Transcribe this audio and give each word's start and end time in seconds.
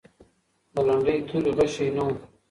د 0.73 0.75
لنډۍ 0.87 1.17
توري 1.27 1.51
غشی 1.57 1.87
نه 1.95 2.03
و. 2.05 2.09